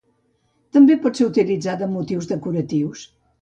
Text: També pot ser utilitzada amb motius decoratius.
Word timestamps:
També 0.77 0.95
pot 1.03 1.19
ser 1.21 1.27
utilitzada 1.27 1.87
amb 1.89 1.97
motius 1.99 2.31
decoratius. 2.33 3.07